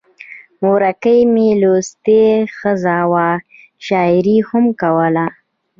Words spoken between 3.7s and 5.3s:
شاعري یې هم کوله.